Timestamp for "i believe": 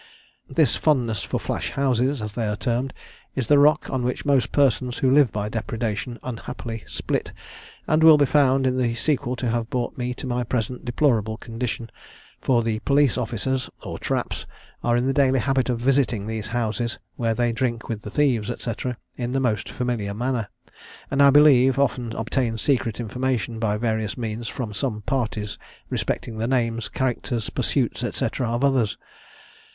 21.21-21.77